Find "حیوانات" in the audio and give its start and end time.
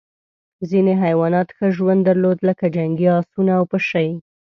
1.03-1.47